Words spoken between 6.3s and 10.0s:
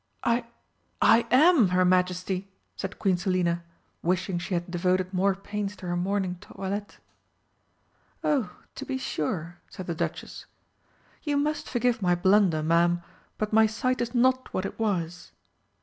toilet. "Oh, to be sure," said the